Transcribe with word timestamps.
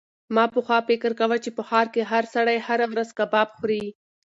ما 0.35 0.45
پخوا 0.53 0.77
فکر 0.89 1.11
کاوه 1.19 1.37
چې 1.43 1.49
په 1.57 1.63
ښار 1.69 1.87
کې 1.93 2.01
هر 2.11 2.23
سړی 2.33 2.57
هره 2.67 2.85
ورځ 2.91 3.09
کباب 3.17 3.47
خوري. 3.57 3.83